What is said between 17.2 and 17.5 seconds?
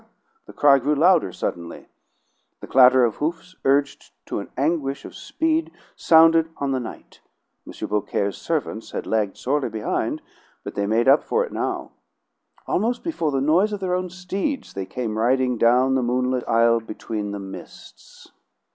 the